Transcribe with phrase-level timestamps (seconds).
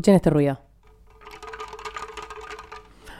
[0.00, 0.58] Escuchen este ruido.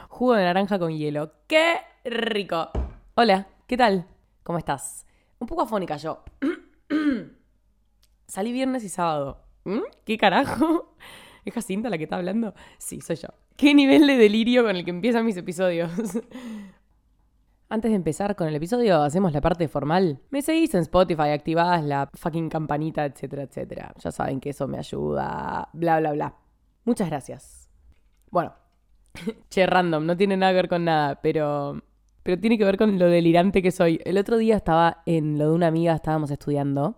[0.09, 1.31] Jugo de naranja con hielo.
[1.45, 2.71] ¡Qué rico!
[3.13, 4.07] Hola, ¿qué tal?
[4.41, 5.05] ¿Cómo estás?
[5.37, 6.23] Un poco afónica yo.
[8.25, 9.43] Salí viernes y sábado.
[9.63, 9.81] ¿Mm?
[10.03, 10.95] ¿Qué carajo?
[11.45, 12.55] ¿Es Jacinta la que está hablando?
[12.79, 13.27] Sí, soy yo.
[13.57, 15.91] ¿Qué nivel de delirio con el que empiezan mis episodios?
[17.69, 20.19] Antes de empezar con el episodio, hacemos la parte formal.
[20.31, 23.93] Me seguís en Spotify, activás la fucking campanita, etcétera, etcétera.
[23.99, 26.40] Ya saben que eso me ayuda, bla, bla, bla.
[26.85, 27.69] Muchas gracias.
[28.29, 28.53] Bueno,
[29.49, 31.81] che, random, no tiene nada que ver con nada, pero,
[32.23, 33.99] pero tiene que ver con lo delirante que soy.
[34.05, 36.95] El otro día estaba en lo de una amiga, estábamos estudiando.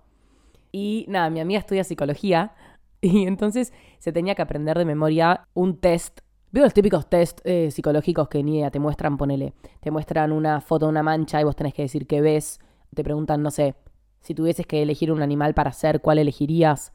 [0.71, 2.53] Y nada, mi amiga estudia psicología.
[3.05, 6.21] Y entonces se tenía que aprender de memoria un test.
[6.53, 9.53] Veo los típicos test eh, psicológicos que ni idea, te muestran, ponele.
[9.81, 12.61] Te muestran una foto de una mancha y vos tenés que decir qué ves.
[12.95, 13.75] Te preguntan, no sé,
[14.21, 16.93] si tuvieses que elegir un animal para hacer, ¿cuál elegirías?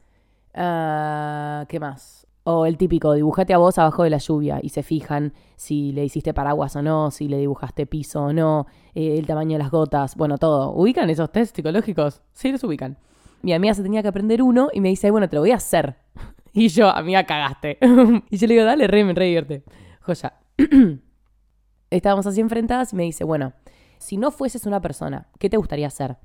[0.55, 2.18] Ah, ¿Qué más?
[2.43, 6.05] O el típico, dibujate a vos abajo de la lluvia y se fijan si le
[6.05, 8.65] hiciste paraguas o no, si le dibujaste piso o no,
[8.95, 10.71] eh, el tamaño de las gotas, bueno, todo.
[10.73, 12.21] ¿Ubican esos test psicológicos?
[12.33, 12.97] Sí, los ubican.
[13.41, 15.55] Mi amiga se tenía que aprender uno y me dice, bueno, te lo voy a
[15.55, 15.97] hacer.
[16.51, 17.77] Y yo, amiga, cagaste.
[18.29, 19.63] y yo le digo, dale, re, me re divierte.
[20.01, 20.33] Joya.
[21.91, 23.53] Estábamos así enfrentadas y me dice, bueno,
[23.99, 26.17] si no fueses una persona, ¿qué te gustaría hacer?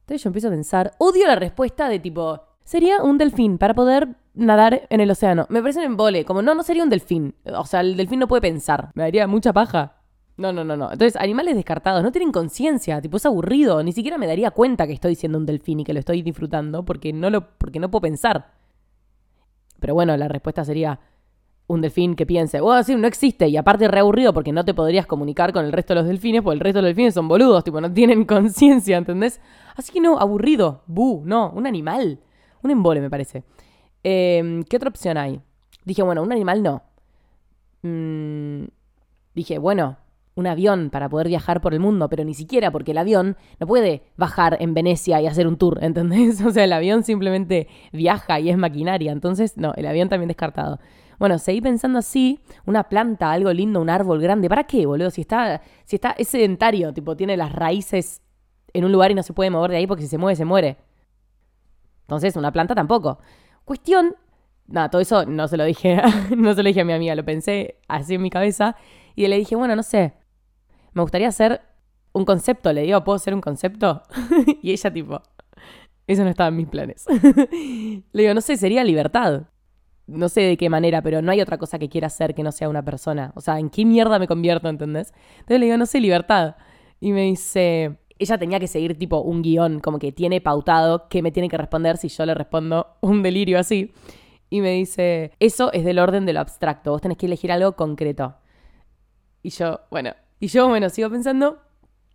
[0.00, 4.16] Entonces yo empiezo a pensar, odio la respuesta de tipo, sería un delfín para poder
[4.38, 5.46] nadar en el océano.
[5.50, 7.34] Me parece un embole, como no, no sería un delfín.
[7.44, 8.90] O sea, el delfín no puede pensar.
[8.94, 9.96] Me daría mucha paja.
[10.36, 10.92] No, no, no, no.
[10.92, 14.92] Entonces, animales descartados no tienen conciencia, tipo es aburrido, ni siquiera me daría cuenta que
[14.92, 18.02] estoy siendo un delfín y que lo estoy disfrutando porque no lo porque no puedo
[18.02, 18.52] pensar.
[19.80, 21.00] Pero bueno, la respuesta sería
[21.66, 24.74] un delfín que piense, "Oh, sí, no existe" y aparte re aburrido porque no te
[24.74, 27.26] podrías comunicar con el resto de los delfines, porque el resto de los delfines son
[27.26, 29.40] boludos, tipo no tienen conciencia, ¿entendés?
[29.74, 32.20] Así que no, aburrido, bu, no, un animal,
[32.62, 33.42] un embole me parece.
[34.04, 35.40] Eh, ¿Qué otra opción hay?
[35.84, 36.82] Dije, bueno, un animal no.
[37.82, 38.64] Mm,
[39.34, 39.96] dije, bueno,
[40.34, 43.66] un avión para poder viajar por el mundo, pero ni siquiera porque el avión no
[43.66, 46.40] puede bajar en Venecia y hacer un tour, ¿entendés?
[46.44, 50.78] O sea, el avión simplemente viaja y es maquinaria, entonces no, el avión también descartado.
[51.18, 55.10] Bueno, seguí pensando así, una planta, algo lindo, un árbol grande, ¿para qué, boludo?
[55.10, 58.22] Si está, si está, es sedentario, tipo, tiene las raíces
[58.72, 60.44] en un lugar y no se puede mover de ahí porque si se mueve, se
[60.44, 60.76] muere.
[62.02, 63.18] Entonces, una planta tampoco.
[63.68, 64.16] Cuestión,
[64.66, 66.00] nada, todo eso no se lo dije,
[66.34, 68.76] no se lo dije a mi amiga, lo pensé así en mi cabeza
[69.14, 70.14] y le dije, bueno, no sé,
[70.94, 71.60] me gustaría hacer
[72.14, 72.72] un concepto.
[72.72, 74.04] Le digo, ¿puedo hacer un concepto?
[74.62, 75.20] y ella tipo,
[76.06, 77.04] eso no estaba en mis planes.
[78.12, 79.42] le digo, no sé, sería libertad.
[80.06, 82.50] No sé de qué manera, pero no hay otra cosa que quiera hacer que no
[82.50, 83.32] sea una persona.
[83.34, 85.12] O sea, ¿en qué mierda me convierto, entendés?
[85.40, 86.56] Entonces le digo, no sé, libertad.
[87.00, 91.22] Y me dice, ella tenía que seguir tipo un guion, como que tiene pautado qué
[91.22, 93.92] me tiene que responder si yo le respondo un delirio así.
[94.50, 97.72] Y me dice, eso es del orden de lo abstracto, vos tenés que elegir algo
[97.72, 98.36] concreto.
[99.42, 101.58] Y yo, bueno, y yo, bueno, sigo pensando,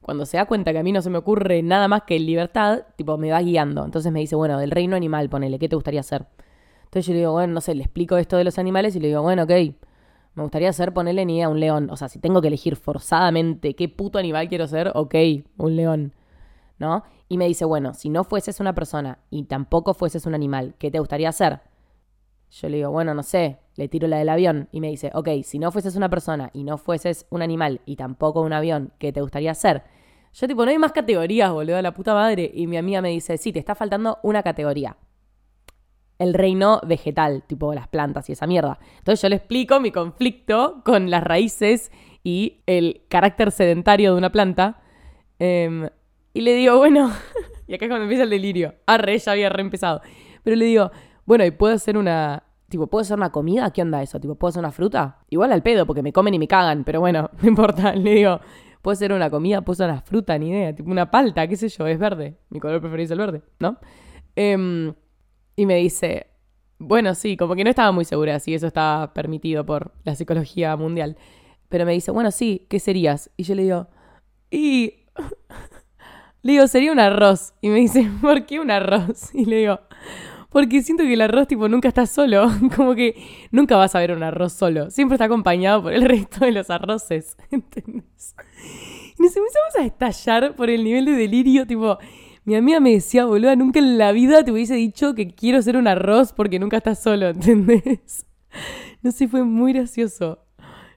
[0.01, 2.83] cuando se da cuenta que a mí no se me ocurre nada más que libertad,
[2.95, 3.85] tipo, me va guiando.
[3.85, 6.27] Entonces me dice, bueno, del reino animal, ponele, ¿qué te gustaría hacer?
[6.85, 9.07] Entonces yo le digo, bueno, no sé, le explico esto de los animales y le
[9.07, 9.51] digo, bueno, ok,
[10.35, 11.89] me gustaría hacer, ponerle ni a un león.
[11.91, 15.15] O sea, si tengo que elegir forzadamente qué puto animal quiero ser, ok,
[15.57, 16.13] un león.
[16.79, 17.03] ¿No?
[17.29, 20.91] Y me dice, bueno, si no fueses una persona y tampoco fueses un animal, ¿qué
[20.91, 21.61] te gustaría hacer?
[22.49, 25.29] Yo le digo, bueno, no sé, le tiro la del avión y me dice, ok,
[25.43, 29.11] si no fueses una persona y no fueses un animal y tampoco un avión, ¿qué
[29.11, 29.83] te gustaría hacer?
[30.33, 32.51] Yo tipo, no hay más categorías, boludo, la puta madre.
[32.53, 34.97] Y mi amiga me dice, sí, te está faltando una categoría.
[36.19, 38.79] El reino vegetal, tipo las plantas y esa mierda.
[38.99, 41.91] Entonces yo le explico mi conflicto con las raíces
[42.23, 44.81] y el carácter sedentario de una planta.
[45.39, 45.89] Em,
[46.33, 47.11] y le digo, bueno,
[47.67, 48.75] y acá es cuando empieza el delirio.
[48.85, 50.01] Arre, ya había reempezado.
[50.43, 50.91] Pero le digo,
[51.25, 52.43] bueno, ¿y puedo hacer una.
[52.69, 53.71] Tipo, ¿puedo hacer una comida?
[53.71, 54.19] ¿Qué onda eso?
[54.19, 55.19] Tipo, ¿puedo hacer una fruta?
[55.29, 57.93] Igual al pedo, porque me comen y me cagan, pero bueno, no importa.
[57.95, 58.39] Le digo,
[58.81, 59.61] ¿puedo hacer una comida?
[59.61, 60.37] ¿Puedo hacer una fruta?
[60.37, 60.73] Ni idea.
[60.75, 62.37] Tipo, una palta, qué sé yo, es verde.
[62.49, 63.77] Mi color preferido es el verde, ¿no?
[64.35, 64.93] Em,
[65.55, 66.27] y me dice,
[66.79, 70.75] bueno, sí, como que no estaba muy segura si eso estaba permitido por la psicología
[70.75, 71.17] mundial.
[71.69, 73.31] Pero me dice, bueno, sí, ¿qué serías?
[73.37, 73.87] Y yo le digo,
[74.51, 74.95] y.
[76.41, 77.53] le digo, sería un arroz.
[77.61, 79.33] Y me dice, ¿por qué un arroz?
[79.33, 79.79] Y le digo,
[80.49, 82.47] porque siento que el arroz, tipo, nunca está solo.
[82.75, 83.15] Como que
[83.51, 84.91] nunca vas a ver un arroz solo.
[84.91, 87.37] Siempre está acompañado por el resto de los arroces.
[87.49, 88.35] ¿Entendés?
[89.17, 91.65] Y nos empezamos a estallar por el nivel de delirio.
[91.65, 91.97] Tipo,
[92.45, 95.77] mi amiga me decía, boluda, nunca en la vida te hubiese dicho que quiero ser
[95.77, 97.27] un arroz porque nunca estás solo.
[97.29, 98.25] ¿Entendés?
[99.01, 100.39] No sé, fue muy gracioso.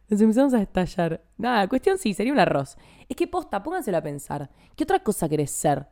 [0.08, 1.24] Nos empezamos a estallar.
[1.36, 2.76] Nada, cuestión sí, sería un arroz.
[3.08, 4.50] Es que posta, pónganselo a pensar.
[4.74, 5.88] ¿Qué otra cosa querés ser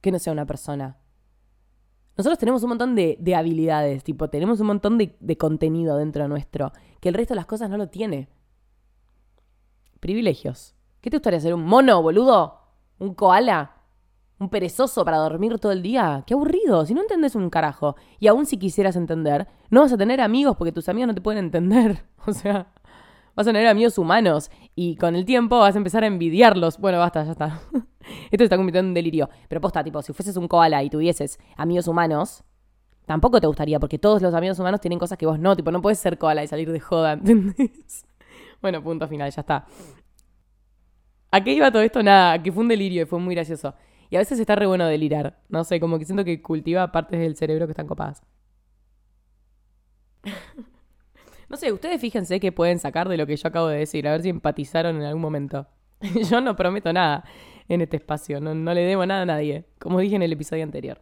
[0.00, 0.98] que no sea una persona?
[2.16, 6.28] Nosotros tenemos un montón de, de habilidades, tipo, tenemos un montón de, de contenido dentro
[6.28, 8.28] nuestro, que el resto de las cosas no lo tiene.
[10.00, 10.74] Privilegios.
[11.00, 11.54] ¿Qué te gustaría ser?
[11.54, 12.58] ¿Un mono, boludo?
[12.98, 13.79] ¿Un koala?
[14.40, 16.24] ¿Un perezoso para dormir todo el día?
[16.26, 16.86] ¡Qué aburrido!
[16.86, 20.56] Si no entendés un carajo, y aún si quisieras entender, no vas a tener amigos
[20.56, 22.04] porque tus amigos no te pueden entender.
[22.26, 22.72] O sea,
[23.34, 26.78] vas a tener amigos humanos y con el tiempo vas a empezar a envidiarlos.
[26.78, 27.60] Bueno, basta, ya está.
[28.30, 29.28] Esto se está convirtiendo en un delirio.
[29.48, 32.42] Pero posta, tipo, si fueses un koala y tuvieses amigos humanos,
[33.04, 35.54] tampoco te gustaría, porque todos los amigos humanos tienen cosas que vos no.
[35.54, 38.06] Tipo, no puedes ser koala y salir de joda, ¿entendés?
[38.62, 39.66] Bueno, punto final, ya está.
[41.30, 42.02] ¿A qué iba todo esto?
[42.02, 43.74] Nada, que fue un delirio y fue muy gracioso.
[44.10, 45.40] Y a veces está re bueno delirar.
[45.48, 48.22] No sé, como que siento que cultiva partes del cerebro que están copadas.
[51.48, 54.12] no sé, ustedes fíjense qué pueden sacar de lo que yo acabo de decir, a
[54.12, 55.68] ver si empatizaron en algún momento.
[56.28, 57.24] yo no prometo nada
[57.68, 60.64] en este espacio, no, no le debo nada a nadie, como dije en el episodio
[60.64, 61.00] anterior.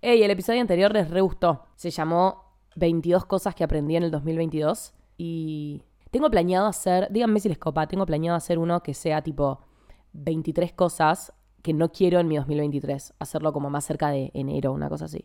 [0.00, 1.64] Ey, el episodio anterior les re gustó.
[1.74, 5.82] Se llamó 22 cosas que aprendí en el 2022 y
[6.12, 9.60] tengo planeado hacer, díganme si les copa, tengo planeado hacer uno que sea tipo
[10.12, 11.32] 23 cosas
[11.66, 13.14] que no quiero en mi 2023.
[13.18, 15.24] Hacerlo como más cerca de enero, una cosa así.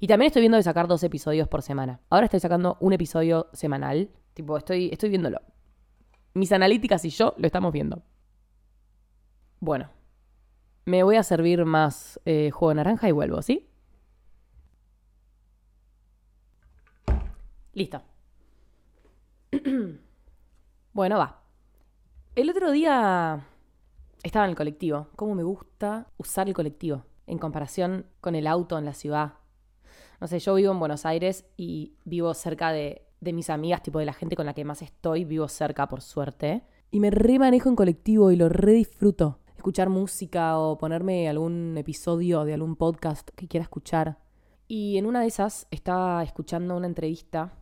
[0.00, 2.00] Y también estoy viendo de sacar dos episodios por semana.
[2.08, 4.08] Ahora estoy sacando un episodio semanal.
[4.32, 5.42] Tipo, estoy, estoy viéndolo.
[6.32, 8.02] Mis analíticas y yo lo estamos viendo.
[9.60, 9.90] Bueno.
[10.86, 13.68] Me voy a servir más eh, jugo de naranja y vuelvo, ¿sí?
[17.74, 18.02] Listo.
[20.94, 21.42] bueno, va.
[22.36, 23.46] El otro día
[24.24, 25.08] estaba en el colectivo.
[25.16, 29.34] ¿Cómo me gusta usar el colectivo en comparación con el auto en la ciudad?
[30.20, 33.98] No sé, yo vivo en Buenos Aires y vivo cerca de, de mis amigas, tipo
[33.98, 36.62] de la gente con la que más estoy, vivo cerca por suerte.
[36.90, 39.40] Y me remanejo en colectivo y lo re disfruto.
[39.56, 44.18] Escuchar música o ponerme algún episodio de algún podcast que quiera escuchar.
[44.66, 47.52] Y en una de esas estaba escuchando una entrevista,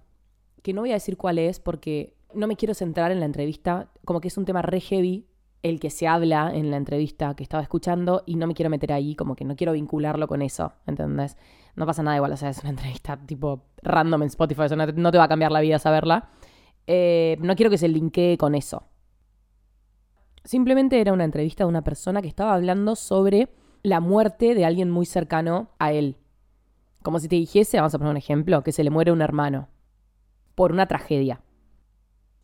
[0.62, 3.90] que no voy a decir cuál es porque no me quiero centrar en la entrevista,
[4.04, 5.26] como que es un tema re heavy
[5.62, 8.92] el que se habla en la entrevista que estaba escuchando y no me quiero meter
[8.92, 11.36] ahí, como que no quiero vincularlo con eso, ¿entendés?
[11.76, 15.12] No pasa nada igual, o sea, es una entrevista tipo random en Spotify, o no,
[15.12, 16.30] te, va a cambiar la vida saberla.
[16.86, 18.84] Eh, no quiero que se linkee con eso.
[20.44, 23.48] Simplemente era una entrevista de una persona que estaba hablando sobre
[23.84, 26.16] la muerte de alguien muy cercano a él.
[27.02, 29.68] Como si te dijese, vamos a poner un ejemplo, que se le muere un hermano
[30.54, 31.40] por una tragedia.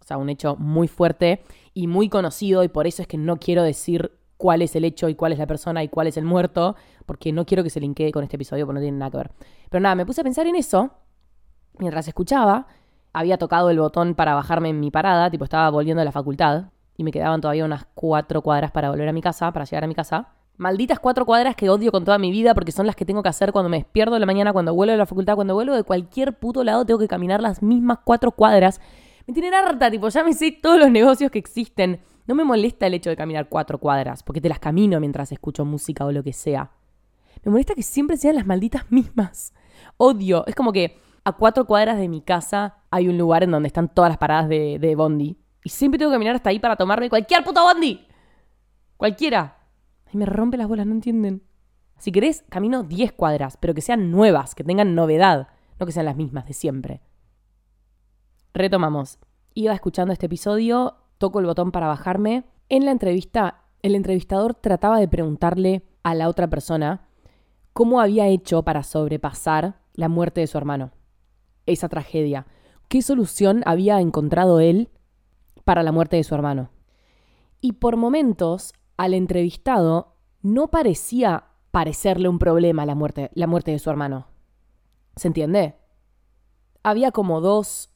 [0.00, 1.42] O sea, un hecho muy fuerte
[1.78, 5.08] y muy conocido y por eso es que no quiero decir cuál es el hecho
[5.08, 6.74] y cuál es la persona y cuál es el muerto,
[7.06, 9.30] porque no quiero que se linkee con este episodio porque no tiene nada que ver.
[9.70, 10.90] Pero nada, me puse a pensar en eso
[11.78, 12.66] mientras escuchaba.
[13.12, 16.64] Había tocado el botón para bajarme en mi parada, tipo estaba volviendo a la facultad
[16.96, 19.86] y me quedaban todavía unas cuatro cuadras para volver a mi casa, para llegar a
[19.86, 20.30] mi casa.
[20.56, 23.28] Malditas cuatro cuadras que odio con toda mi vida porque son las que tengo que
[23.28, 25.84] hacer cuando me despierto de la mañana, cuando vuelvo de la facultad, cuando vuelvo de
[25.84, 28.80] cualquier puto lado, tengo que caminar las mismas cuatro cuadras
[29.28, 32.00] me tienen harta, tipo, ya me sé todos los negocios que existen.
[32.26, 35.66] No me molesta el hecho de caminar cuatro cuadras, porque te las camino mientras escucho
[35.66, 36.70] música o lo que sea.
[37.44, 39.52] Me molesta que siempre sean las malditas mismas.
[39.98, 40.46] Odio.
[40.46, 43.92] Es como que a cuatro cuadras de mi casa hay un lugar en donde están
[43.92, 45.36] todas las paradas de, Bondi.
[45.62, 48.06] Y siempre tengo que caminar hasta ahí para tomarme cualquier puto Bondi.
[48.96, 49.58] Cualquiera.
[50.10, 51.42] Y me rompe las bolas, no entienden.
[51.98, 55.48] Si querés, camino 10 cuadras, pero que sean nuevas, que tengan novedad,
[55.78, 57.02] no que sean las mismas de siempre.
[58.54, 59.18] Retomamos.
[59.54, 62.44] Iba escuchando este episodio, toco el botón para bajarme.
[62.68, 67.08] En la entrevista, el entrevistador trataba de preguntarle a la otra persona
[67.72, 70.92] cómo había hecho para sobrepasar la muerte de su hermano.
[71.66, 72.46] Esa tragedia.
[72.88, 74.90] ¿Qué solución había encontrado él
[75.64, 76.70] para la muerte de su hermano?
[77.60, 83.78] Y por momentos, al entrevistado no parecía parecerle un problema la muerte, la muerte de
[83.78, 84.28] su hermano.
[85.16, 85.76] ¿Se entiende?
[86.82, 87.90] Había como dos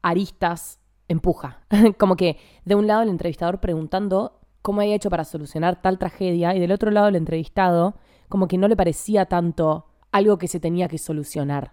[0.00, 0.78] aristas
[1.12, 1.64] empuja.
[1.98, 6.54] como que de un lado el entrevistador preguntando cómo había hecho para solucionar tal tragedia
[6.54, 7.96] y del otro lado el entrevistado
[8.28, 11.72] como que no le parecía tanto algo que se tenía que solucionar.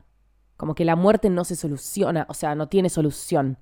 [0.58, 3.58] Como que la muerte no se soluciona, o sea, no tiene solución.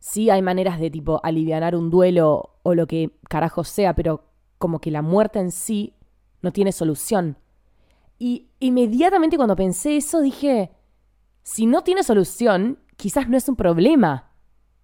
[0.00, 4.24] Sí hay maneras de tipo alivianar un duelo o lo que carajo sea, pero
[4.58, 5.94] como que la muerte en sí
[6.42, 7.36] no tiene solución.
[8.18, 10.72] Y inmediatamente cuando pensé eso dije,
[11.42, 14.29] si no tiene solución, quizás no es un problema.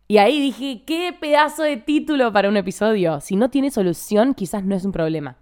[0.09, 3.21] Y ahí dije, qué pedazo de título para un episodio.
[3.21, 5.39] Si no tiene solución, quizás no es un problema.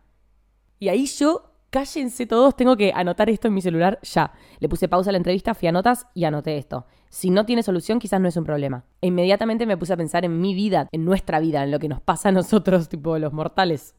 [0.78, 4.33] Y ahí yo, cállense todos, tengo que anotar esto en mi celular ya.
[4.61, 6.87] Le puse pausa a la entrevista, fui a notas y anoté esto.
[7.11, 8.85] Si no tiene solución, quizás no es un problema.
[9.02, 11.88] E inmediatamente me puse a pensar en mi vida, en nuestra vida, en lo que
[11.88, 13.94] nos pasa a nosotros, tipo los mortales.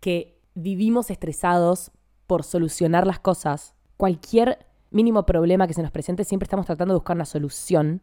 [0.00, 1.92] Que vivimos estresados
[2.26, 6.98] por solucionar las cosas cualquier mínimo problema que se nos presente, siempre estamos tratando de
[6.98, 8.02] buscar una solución.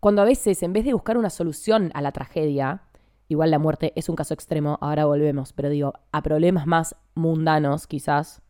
[0.00, 2.82] Cuando a veces, en vez de buscar una solución a la tragedia,
[3.28, 7.86] igual la muerte es un caso extremo, ahora volvemos, pero digo, a problemas más mundanos
[7.86, 8.42] quizás,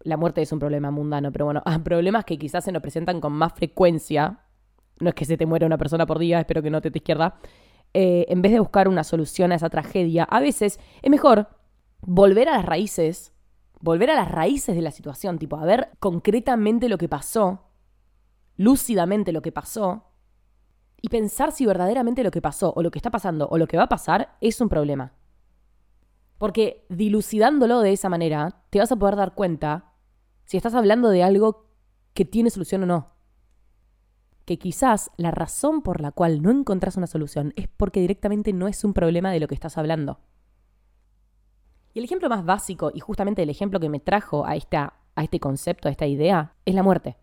[0.00, 3.20] la muerte es un problema mundano, pero bueno, a problemas que quizás se nos presentan
[3.20, 4.40] con más frecuencia,
[5.00, 6.98] no es que se te muera una persona por día, espero que no te te
[6.98, 7.38] izquierda,
[7.94, 11.48] eh, en vez de buscar una solución a esa tragedia, a veces es mejor
[12.00, 13.32] volver a las raíces,
[13.80, 17.64] volver a las raíces de la situación, tipo, a ver concretamente lo que pasó,
[18.56, 20.07] lúcidamente lo que pasó,
[21.00, 23.76] y pensar si verdaderamente lo que pasó, o lo que está pasando, o lo que
[23.76, 25.12] va a pasar, es un problema.
[26.38, 29.92] Porque dilucidándolo de esa manera, te vas a poder dar cuenta
[30.44, 31.66] si estás hablando de algo
[32.14, 33.10] que tiene solución o no.
[34.44, 38.66] Que quizás la razón por la cual no encontrás una solución es porque directamente no
[38.66, 40.20] es un problema de lo que estás hablando.
[41.92, 45.24] Y el ejemplo más básico, y justamente el ejemplo que me trajo a, esta, a
[45.24, 47.16] este concepto, a esta idea, es la muerte.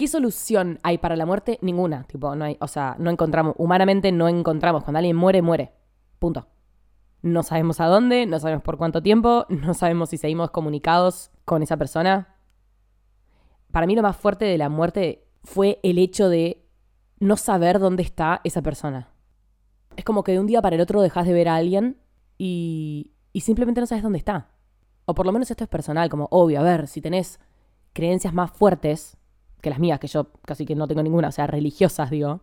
[0.00, 1.58] ¿Qué solución hay para la muerte?
[1.60, 2.04] Ninguna.
[2.04, 4.82] Tipo, no hay, o sea, no encontramos, humanamente no encontramos.
[4.82, 5.74] Cuando alguien muere, muere.
[6.18, 6.46] Punto.
[7.20, 11.62] No sabemos a dónde, no sabemos por cuánto tiempo, no sabemos si seguimos comunicados con
[11.62, 12.34] esa persona.
[13.72, 16.66] Para mí lo más fuerte de la muerte fue el hecho de
[17.18, 19.10] no saber dónde está esa persona.
[19.96, 22.00] Es como que de un día para el otro dejas de ver a alguien
[22.38, 24.48] y, y simplemente no sabes dónde está.
[25.04, 27.38] O por lo menos esto es personal, como obvio, a ver, si tenés
[27.92, 29.18] creencias más fuertes
[29.60, 32.40] que las mías, que yo casi que no tengo ninguna, o sea, religiosas, digo,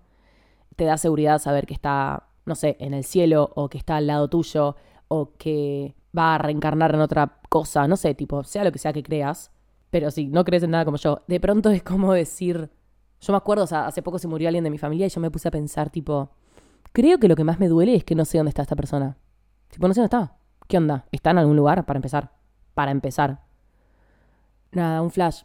[0.75, 4.07] te da seguridad saber que está no sé, en el cielo o que está al
[4.07, 4.75] lado tuyo
[5.09, 8.93] o que va a reencarnar en otra cosa, no sé, tipo, sea lo que sea
[8.93, 9.51] que creas,
[9.91, 12.71] pero si no crees en nada como yo, de pronto es como decir,
[13.19, 15.21] yo me acuerdo, o sea, hace poco se murió alguien de mi familia y yo
[15.21, 16.31] me puse a pensar, tipo,
[16.93, 19.17] creo que lo que más me duele es que no sé dónde está esta persona.
[19.69, 20.37] Tipo, no sé dónde está.
[20.67, 21.05] ¿Qué onda?
[21.11, 21.85] ¿Está en algún lugar?
[21.85, 22.31] Para empezar.
[22.73, 23.41] Para empezar.
[24.71, 25.43] Nada, un flash.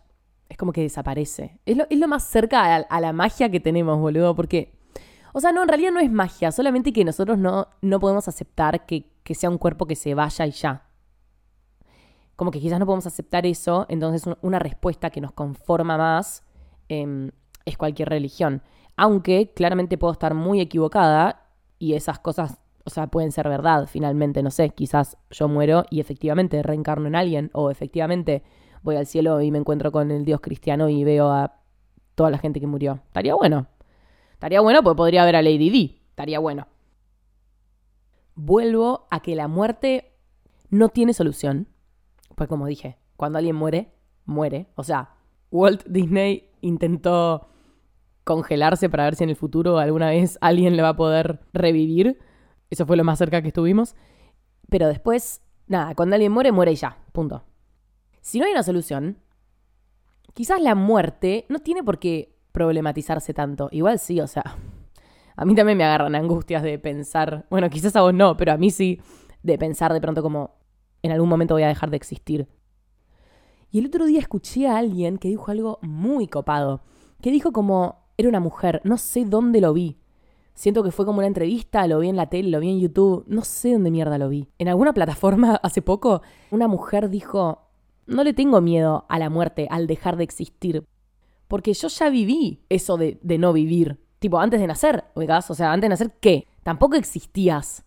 [0.53, 1.59] Es como que desaparece.
[1.65, 4.75] Es lo, más cerca a, la magia que tenemos, boludo, porque
[5.33, 8.85] o sea, no, en realidad no es magia, solamente que nosotros no, no podemos aceptar
[8.85, 10.91] que, sea un cuerpo que se vaya y ya.
[12.37, 16.43] Como que quizás no podemos aceptar eso, entonces una respuesta que nos conforma más
[16.91, 17.31] em,
[17.65, 18.61] es cualquier religión.
[18.95, 21.47] Aunque claramente puedo estar muy equivocada
[21.79, 26.01] y esas cosas, o sea, pueden ser verdad finalmente, no sé, quizás yo muero y
[26.01, 28.43] efectivamente reencarno en alguien o efectivamente
[28.83, 31.57] voy al cielo y me encuentro con el Dios cristiano y veo a
[32.15, 33.01] toda la gente que murió.
[33.09, 33.67] Estaría bueno,
[34.43, 36.01] Estaría bueno porque podría ver a Lady D.
[36.11, 36.67] Estaría bueno.
[38.35, 40.17] Vuelvo a que la muerte
[40.69, 41.69] no tiene solución.
[42.35, 43.93] Pues como dije, cuando alguien muere,
[44.25, 44.67] muere.
[44.75, 45.11] O sea,
[45.53, 47.51] Walt Disney intentó
[48.25, 52.19] congelarse para ver si en el futuro alguna vez alguien le va a poder revivir.
[52.69, 53.95] Eso fue lo más cerca que estuvimos.
[54.69, 56.99] Pero después, nada, cuando alguien muere, muere y ya.
[57.13, 57.45] Punto.
[58.23, 59.19] Si no hay una solución,
[60.33, 63.69] quizás la muerte no tiene por qué problematizarse tanto.
[63.73, 64.57] Igual sí, o sea,
[65.37, 68.57] a mí también me agarran angustias de pensar, bueno, quizás a vos no, pero a
[68.57, 69.01] mí sí,
[69.43, 70.55] de pensar de pronto como
[71.03, 72.49] en algún momento voy a dejar de existir.
[73.73, 76.83] Y el otro día escuché a alguien que dijo algo muy copado,
[77.21, 79.99] que dijo como, era una mujer, no sé dónde lo vi.
[80.55, 83.25] Siento que fue como una entrevista, lo vi en la tele, lo vi en YouTube,
[83.27, 84.49] no sé dónde mierda lo vi.
[84.59, 87.72] En alguna plataforma hace poco, una mujer dijo,
[88.07, 90.85] no le tengo miedo a la muerte, al dejar de existir,
[91.49, 94.01] porque yo ya viví eso de, no vivir.
[94.19, 96.47] Tipo, antes de nacer, oigas, o sea, antes de nacer, ¿qué?
[96.63, 97.85] Tampoco existías.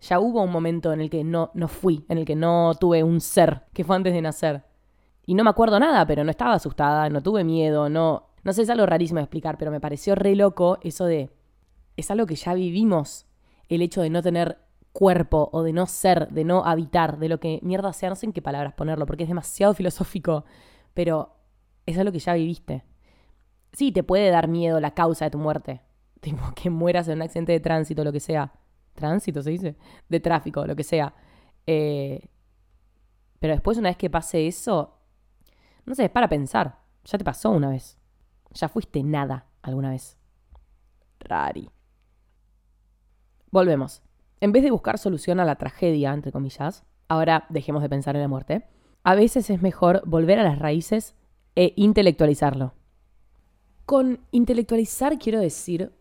[0.00, 3.02] Ya hubo un momento en el que no, no fui, en el que no tuve
[3.02, 4.62] un ser, que fue antes de nacer.
[5.26, 8.28] Y no me acuerdo nada, pero no estaba asustada, no tuve miedo, no...
[8.44, 11.28] No sé, es algo rarísimo de explicar, pero me pareció re loco eso de...
[11.96, 13.26] Es algo que ya vivimos,
[13.68, 14.58] el hecho de no tener
[14.98, 18.26] cuerpo o de no ser, de no habitar, de lo que mierda sea, no sé
[18.26, 20.44] en qué palabras ponerlo, porque es demasiado filosófico,
[20.94, 21.36] pero
[21.86, 22.84] es algo que ya viviste
[23.72, 25.80] sí, te puede dar miedo la causa de tu muerte.
[26.20, 28.52] Tipo, que mueras en un accidente de tránsito, lo que sea.
[28.94, 29.76] Tránsito se dice.
[30.08, 31.14] De tráfico, lo que sea.
[31.66, 32.28] Eh,
[33.38, 34.98] pero después, una vez que pase eso,
[35.84, 36.80] no sé, es para pensar.
[37.04, 37.96] Ya te pasó una vez.
[38.52, 40.18] Ya fuiste nada alguna vez.
[41.20, 41.70] Rari.
[43.50, 44.02] Volvemos.
[44.40, 48.22] En vez de buscar solución a la tragedia, entre comillas, ahora dejemos de pensar en
[48.22, 48.64] la muerte.
[49.02, 51.14] A veces es mejor volver a las raíces
[51.56, 52.74] e intelectualizarlo.
[53.84, 55.92] Con intelectualizar quiero decir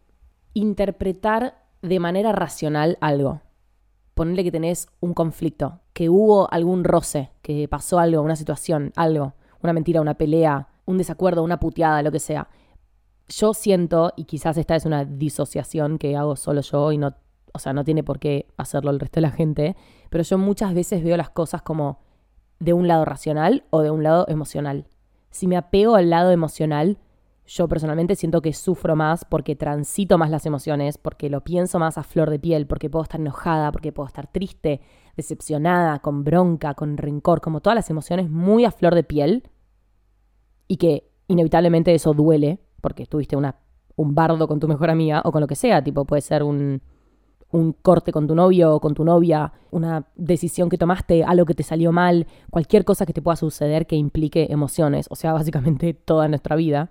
[0.54, 3.42] interpretar de manera racional algo.
[4.14, 9.34] Ponerle que tenés un conflicto, que hubo algún roce, que pasó algo, una situación, algo,
[9.64, 12.50] una mentira, una pelea, un desacuerdo, una puteada, lo que sea.
[13.30, 17.16] Yo siento, y quizás esta es una disociación que hago solo yo y no,
[17.54, 19.76] o sea, no tiene por qué hacerlo el resto de la gente,
[20.10, 22.00] pero yo muchas veces veo las cosas como
[22.60, 24.88] de un lado racional o de un lado emocional.
[25.30, 26.98] Si me apego al lado emocional,
[27.46, 31.98] yo personalmente siento que sufro más porque transito más las emociones, porque lo pienso más
[31.98, 34.82] a flor de piel, porque puedo estar enojada, porque puedo estar triste,
[35.16, 39.44] decepcionada, con bronca, con rencor, como todas las emociones muy a flor de piel
[40.68, 43.56] y que inevitablemente eso duele porque tuviste una,
[43.96, 46.82] un bardo con tu mejor amiga o con lo que sea, tipo puede ser un,
[47.52, 51.54] un corte con tu novio o con tu novia, una decisión que tomaste, algo que
[51.54, 55.94] te salió mal, cualquier cosa que te pueda suceder que implique emociones, o sea, básicamente
[55.94, 56.90] toda nuestra vida.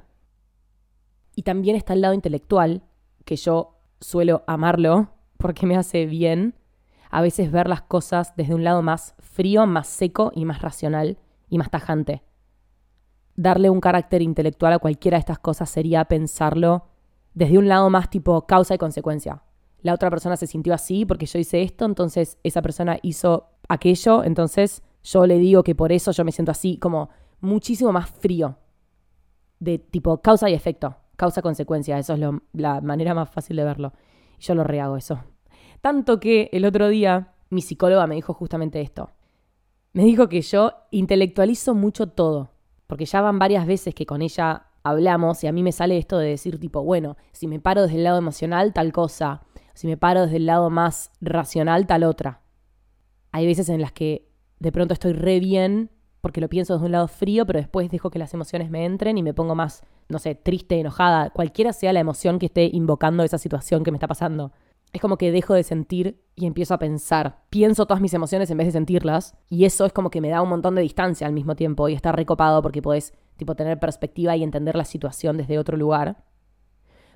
[1.35, 2.83] Y también está el lado intelectual,
[3.25, 6.55] que yo suelo amarlo porque me hace bien
[7.11, 11.19] a veces ver las cosas desde un lado más frío, más seco y más racional
[11.49, 12.23] y más tajante.
[13.37, 16.87] Darle un carácter intelectual a cualquiera de estas cosas sería pensarlo
[17.35, 19.43] desde un lado más tipo causa y consecuencia
[19.83, 24.25] la otra persona se sintió así porque yo hice esto, entonces esa persona hizo aquello,
[24.25, 28.57] entonces yo le digo que por eso yo me siento así, como muchísimo más frío,
[29.59, 32.21] de tipo causa y efecto, causa-consecuencia, eso es
[32.53, 33.93] la manera más fácil de verlo.
[34.39, 35.25] Yo lo rehago eso.
[35.81, 39.11] Tanto que el otro día mi psicóloga me dijo justamente esto.
[39.93, 42.51] Me dijo que yo intelectualizo mucho todo,
[42.87, 46.19] porque ya van varias veces que con ella hablamos y a mí me sale esto
[46.19, 49.43] de decir tipo, bueno, si me paro desde el lado emocional, tal cosa,
[49.77, 52.41] si me paro desde el lado más racional, tal otra.
[53.31, 54.27] Hay veces en las que
[54.59, 55.91] de pronto estoy re bien
[56.23, 59.19] porque lo pienso desde un lado frío, pero después dejo que las emociones me entren
[59.19, 63.23] y me pongo más, no sé, triste, enojada, cualquiera sea la emoción que esté invocando
[63.23, 64.51] esa situación que me está pasando.
[64.95, 67.43] Es como que dejo de sentir y empiezo a pensar.
[67.51, 69.37] Pienso todas mis emociones en vez de sentirlas.
[69.51, 71.93] Y eso es como que me da un montón de distancia al mismo tiempo y
[71.93, 76.25] está recopado porque podés, tipo, tener perspectiva y entender la situación desde otro lugar.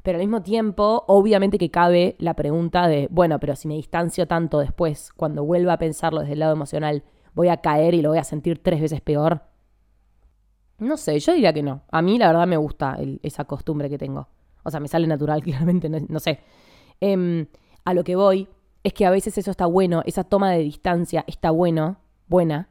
[0.03, 4.27] Pero al mismo tiempo, obviamente que cabe la pregunta de, bueno, pero si me distancio
[4.27, 7.03] tanto después, cuando vuelva a pensarlo desde el lado emocional,
[7.35, 9.43] voy a caer y lo voy a sentir tres veces peor.
[10.79, 11.83] No sé, yo diría que no.
[11.91, 14.29] A mí la verdad me gusta esa costumbre que tengo.
[14.63, 16.41] O sea, me sale natural, claramente, no, sé.
[17.01, 17.47] Em,
[17.85, 18.49] a lo que voy
[18.83, 21.99] es que a veces eso está bueno, esa toma de distancia está bueno,
[22.29, 22.71] buena,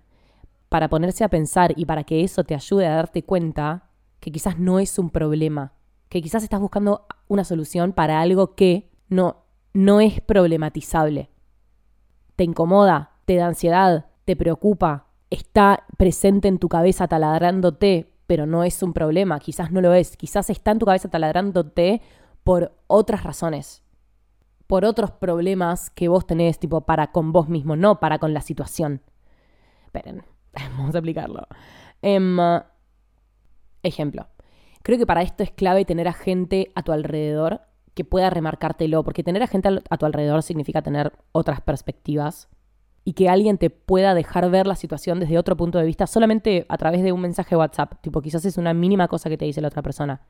[0.70, 4.58] para ponerse a pensar y para que eso te ayude a darte cuenta que quizás
[4.58, 5.74] no es un problema,
[6.10, 11.30] que quizás estás buscando una solución para algo que no, no es problematizable.
[12.36, 18.64] Te incomoda, te da ansiedad, te preocupa, está presente en tu cabeza taladrándote, pero no
[18.64, 22.02] es un problema, quizás no lo es, quizás está en tu cabeza taladrándote
[22.44, 23.84] por otras razones,
[24.66, 28.42] por otros problemas que vos tenés, tipo para con vos mismo, no para con la
[28.42, 29.02] situación.
[29.86, 31.48] Esperen, vamos a aplicarlo.
[32.02, 32.38] Em,
[33.84, 34.28] ejemplo.
[34.82, 37.62] Creo que para esto es clave tener a gente a tu alrededor
[37.94, 42.48] que pueda remarcártelo, porque tener a gente a tu alrededor significa tener otras perspectivas
[43.04, 46.66] y que alguien te pueda dejar ver la situación desde otro punto de vista solamente
[46.70, 48.02] a través de un mensaje WhatsApp.
[48.02, 50.22] Tipo, quizás es una mínima cosa que te dice la otra persona,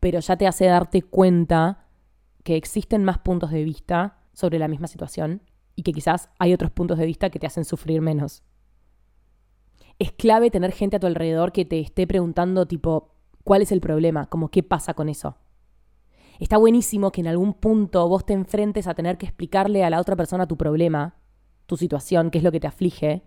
[0.00, 1.86] pero ya te hace darte cuenta
[2.44, 5.42] que existen más puntos de vista sobre la misma situación
[5.74, 8.42] y que quizás hay otros puntos de vista que te hacen sufrir menos.
[9.98, 13.15] Es clave tener gente a tu alrededor que te esté preguntando tipo,
[13.46, 14.26] ¿Cuál es el problema?
[14.26, 15.36] Como qué pasa con eso.
[16.40, 20.00] Está buenísimo que en algún punto vos te enfrentes a tener que explicarle a la
[20.00, 21.14] otra persona tu problema,
[21.66, 23.22] tu situación, qué es lo que te aflige.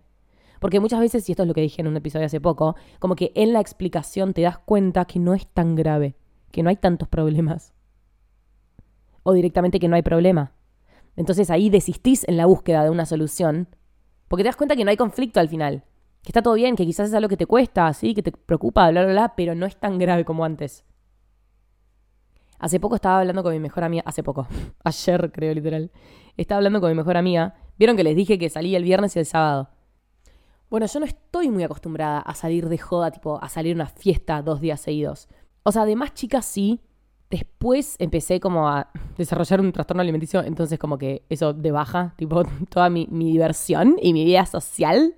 [0.60, 3.16] Porque muchas veces, y esto es lo que dije en un episodio hace poco, como
[3.16, 6.18] que en la explicación te das cuenta que no es tan grave,
[6.52, 7.72] que no hay tantos problemas.
[9.24, 10.52] O directamente que no hay problema.
[11.16, 13.70] Entonces ahí desistís en la búsqueda de una solución,
[14.28, 15.86] porque te das cuenta que no hay conflicto al final
[16.22, 18.14] que está todo bien, que quizás es algo que te cuesta, ¿sí?
[18.14, 20.86] que te preocupa, bla, bla, bla, pero no es tan grave como antes.
[22.60, 24.48] Hace poco estaba hablando con mi mejor amiga, hace poco,
[24.84, 25.92] ayer creo literal,
[26.36, 29.20] estaba hablando con mi mejor amiga, vieron que les dije que salía el viernes y
[29.20, 29.70] el sábado.
[30.70, 33.88] Bueno, yo no estoy muy acostumbrada a salir de joda, tipo, a salir a una
[33.88, 35.28] fiesta dos días seguidos.
[35.64, 36.82] O sea, además chicas sí,
[37.30, 42.44] Después empecé como a desarrollar un trastorno alimenticio, entonces como que eso de baja, tipo
[42.70, 45.16] toda mi, diversión y mi vida social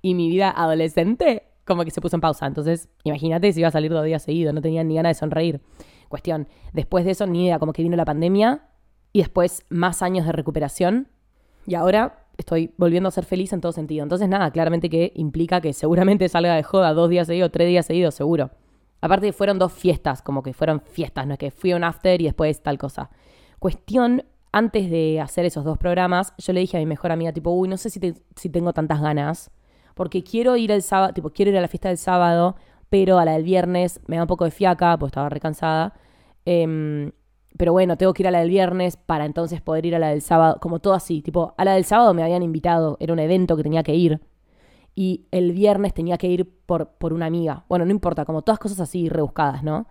[0.00, 2.46] y mi vida adolescente como que se puso en pausa.
[2.46, 5.60] Entonces, imagínate si iba a salir dos días seguidos, no tenía ni ganas de sonreír.
[6.08, 8.68] Cuestión, después de eso ni idea, como que vino la pandemia
[9.12, 11.08] y después más años de recuperación
[11.64, 14.02] y ahora estoy volviendo a ser feliz en todo sentido.
[14.02, 17.86] Entonces, nada, claramente que implica que seguramente salga de joda dos días seguidos, tres días
[17.86, 18.50] seguidos, seguro.
[19.02, 22.20] Aparte fueron dos fiestas, como que fueron fiestas, no es que fui a un after
[22.20, 23.10] y después tal cosa.
[23.58, 27.50] Cuestión, antes de hacer esos dos programas, yo le dije a mi mejor amiga, tipo,
[27.50, 28.00] uy, no sé si,
[28.36, 29.50] si tengo tantas ganas,
[29.94, 32.54] porque quiero ir el sábado, tipo, quiero ir a la fiesta del sábado,
[32.88, 35.94] pero a la del viernes me da un poco de fiaca, pues estaba recansada.
[36.44, 37.10] Em,
[37.58, 40.10] pero bueno, tengo que ir a la del viernes para entonces poder ir a la
[40.10, 43.18] del sábado, como todo así, tipo, a la del sábado me habían invitado, era un
[43.18, 44.20] evento que tenía que ir.
[44.94, 47.64] Y el viernes tenía que ir por, por una amiga.
[47.68, 49.86] Bueno, no importa, como todas cosas así rebuscadas, ¿no?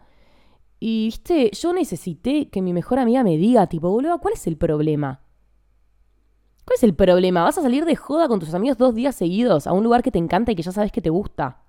[0.80, 4.58] Y, viste, yo necesité que mi mejor amiga me diga, tipo, boludo, ¿cuál es el
[4.58, 5.22] problema?
[6.66, 7.44] ¿Cuál es el problema?
[7.44, 10.12] ¿Vas a salir de joda con tus amigos dos días seguidos a un lugar que
[10.12, 11.62] te encanta y que ya sabes que te gusta?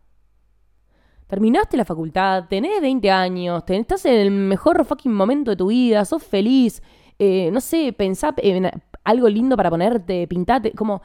[1.26, 6.04] Terminaste la facultad, tenés 20 años, estás en el mejor fucking momento de tu vida,
[6.04, 6.82] sos feliz,
[7.18, 8.70] eh, no sé, pensá en
[9.04, 11.00] algo lindo para ponerte, pintate, como...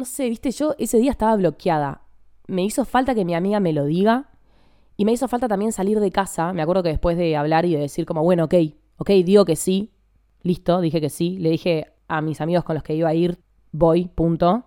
[0.00, 2.00] No sé, viste, yo ese día estaba bloqueada.
[2.46, 4.30] Me hizo falta que mi amiga me lo diga
[4.96, 6.54] y me hizo falta también salir de casa.
[6.54, 8.54] Me acuerdo que después de hablar y de decir como, bueno, ok,
[8.96, 9.92] ok, digo que sí,
[10.40, 11.36] listo, dije que sí.
[11.38, 13.40] Le dije a mis amigos con los que iba a ir,
[13.72, 14.64] voy, punto.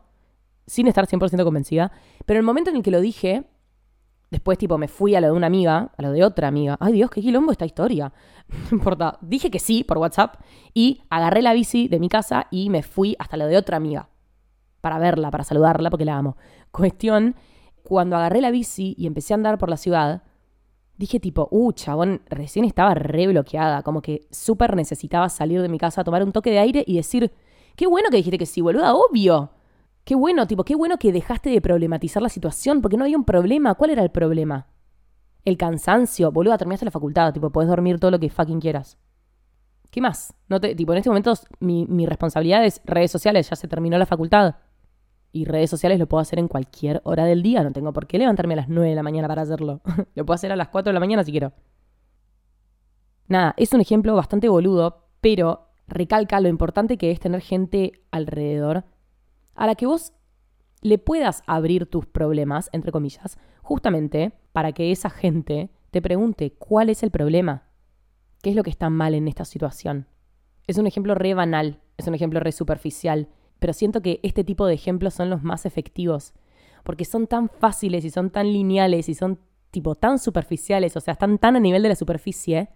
[0.67, 1.91] Sin estar 100% convencida.
[2.27, 3.45] Pero el momento en el que lo dije,
[4.29, 6.77] después tipo me fui a lo de una amiga, a lo de otra amiga.
[6.79, 8.13] Ay Dios, qué quilombo esta historia.
[8.69, 9.17] No importa.
[9.21, 10.35] Dije que sí por WhatsApp
[10.75, 14.09] y agarré la bici de mi casa y me fui hasta lo de otra amiga.
[14.83, 16.35] Para verla, para saludarla, porque la amo.
[16.71, 17.35] Cuestión,
[17.83, 20.23] cuando agarré la bici y empecé a andar por la ciudad,
[20.97, 25.77] dije tipo, uh, chabón, recién estaba re bloqueada, como que súper necesitaba salir de mi
[25.77, 27.31] casa, tomar un toque de aire y decir,
[27.77, 29.51] qué bueno que dijiste que sí, boluda, obvio.
[30.03, 33.23] Qué bueno, tipo, qué bueno que dejaste de problematizar la situación, porque no había un
[33.23, 33.75] problema.
[33.75, 34.67] ¿Cuál era el problema?
[35.45, 38.97] El cansancio, boluda, terminaste la facultad, tipo, puedes dormir todo lo que fucking quieras.
[39.89, 40.33] ¿Qué más?
[40.49, 44.05] No te, tipo, en este momento mi responsabilidad es redes sociales, ya se terminó la
[44.05, 44.55] facultad.
[45.33, 47.63] Y redes sociales lo puedo hacer en cualquier hora del día.
[47.63, 49.81] No tengo por qué levantarme a las 9 de la mañana para hacerlo.
[50.15, 51.51] lo puedo hacer a las 4 de la mañana si quiero.
[53.27, 58.85] Nada, es un ejemplo bastante boludo, pero recalca lo importante que es tener gente alrededor
[59.55, 60.13] a la que vos
[60.81, 66.89] le puedas abrir tus problemas, entre comillas, justamente para que esa gente te pregunte cuál
[66.89, 67.63] es el problema,
[68.41, 70.07] qué es lo que está mal en esta situación.
[70.67, 73.29] Es un ejemplo re banal, es un ejemplo re superficial,
[73.63, 76.33] pero siento que este tipo de ejemplos son los más efectivos,
[76.83, 79.39] porque son tan fáciles y son tan lineales y son
[79.71, 82.67] tipo tan superficiales, o sea, están tan a nivel de la superficie,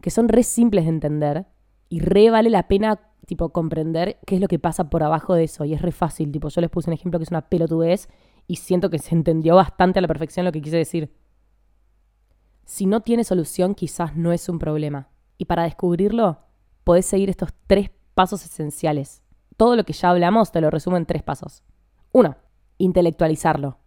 [0.00, 1.46] que son re simples de entender
[1.88, 5.42] y re vale la pena tipo comprender qué es lo que pasa por abajo de
[5.42, 8.08] eso y es re fácil, tipo yo les puse un ejemplo que es una pelotudez
[8.46, 11.12] y siento que se entendió bastante a la perfección lo que quise decir.
[12.66, 15.08] Si no tiene solución, quizás no es un problema.
[15.38, 16.38] Y para descubrirlo,
[16.84, 19.23] podés seguir estos tres pasos esenciales
[19.56, 21.62] todo lo que ya hablamos te lo resumo en tres pasos.
[22.12, 22.36] Uno,
[22.78, 23.78] intelectualizarlo.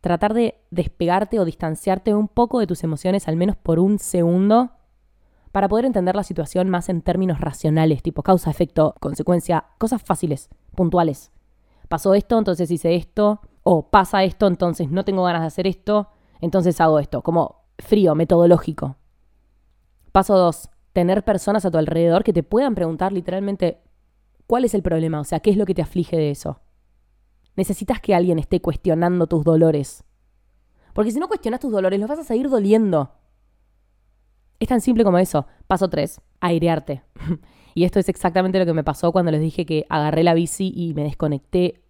[0.00, 4.70] Tratar de despegarte o distanciarte un poco de tus emociones, al menos por un segundo,
[5.52, 10.50] para poder entender la situación más en términos racionales, tipo causa, efecto, consecuencia, cosas fáciles,
[10.74, 11.32] puntuales.
[11.88, 16.08] Pasó esto, entonces hice esto, o pasa esto, entonces no tengo ganas de hacer esto,
[16.40, 18.96] entonces hago esto, como frío, metodológico.
[20.12, 23.82] Paso dos, tener personas a tu alrededor que te puedan preguntar literalmente,
[24.48, 25.20] ¿Cuál es el problema?
[25.20, 26.58] O sea, ¿qué es lo que te aflige de eso?
[27.54, 30.04] Necesitas que alguien esté cuestionando tus dolores.
[30.94, 33.12] Porque si no cuestionas tus dolores, los vas a seguir doliendo.
[34.58, 35.46] Es tan simple como eso.
[35.66, 36.22] Paso 3.
[36.40, 37.02] Airearte.
[37.74, 40.72] y esto es exactamente lo que me pasó cuando les dije que agarré la bici
[40.74, 41.82] y me desconecté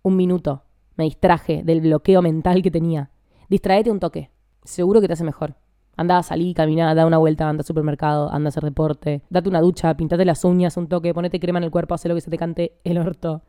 [0.00, 0.64] un minuto.
[0.96, 3.10] Me distraje del bloqueo mental que tenía.
[3.50, 4.30] Distraete un toque.
[4.64, 5.56] Seguro que te hace mejor.
[5.98, 9.60] Anda, salí, camina, da una vuelta, anda al supermercado, anda a hacer deporte, date una
[9.60, 12.30] ducha, pintate las uñas un toque, ponete crema en el cuerpo, haz lo que se
[12.30, 13.42] te cante el orto.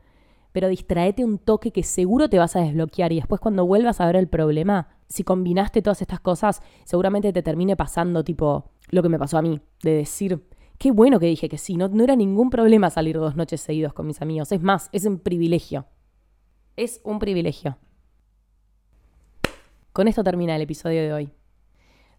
[0.50, 4.06] Pero distraete un toque que seguro te vas a desbloquear y después cuando vuelvas a
[4.06, 9.08] ver el problema, si combinaste todas estas cosas, seguramente te termine pasando tipo lo que
[9.08, 10.44] me pasó a mí, de decir,
[10.76, 13.92] qué bueno que dije que sí, no, no era ningún problema salir dos noches seguidos
[13.92, 15.86] con mis amigos, es más, es un privilegio.
[16.74, 17.78] Es un privilegio.
[19.92, 21.32] Con esto termina el episodio de hoy.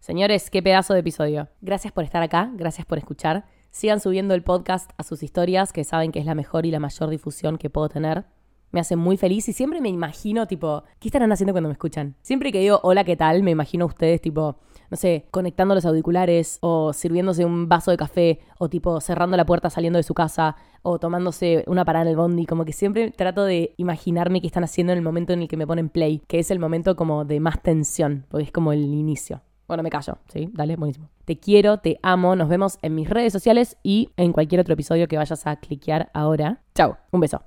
[0.02, 1.46] Señores, qué pedazo de episodio.
[1.60, 3.44] Gracias por estar acá, gracias por escuchar.
[3.70, 6.80] Sigan subiendo el podcast a sus historias, que saben que es la mejor y la
[6.80, 8.24] mayor difusión que puedo tener.
[8.72, 12.16] Me hace muy feliz y siempre me imagino, tipo, ¿qué estarán haciendo cuando me escuchan?
[12.20, 13.44] Siempre que digo hola, ¿qué tal?
[13.44, 14.56] Me imagino a ustedes, tipo,
[14.90, 19.46] no sé, conectando los auriculares o sirviéndose un vaso de café o tipo cerrando la
[19.46, 22.44] puerta saliendo de su casa o tomándose una parada en el bondi.
[22.46, 25.56] Como que siempre trato de imaginarme qué están haciendo en el momento en el que
[25.56, 28.82] me ponen play, que es el momento como de más tensión, porque es como el
[28.82, 29.42] inicio.
[29.72, 30.50] Bueno, me callo, ¿sí?
[30.52, 31.08] Dale, buenísimo.
[31.24, 35.08] Te quiero, te amo, nos vemos en mis redes sociales y en cualquier otro episodio
[35.08, 36.60] que vayas a cliquear ahora.
[36.74, 37.40] Chao, un beso.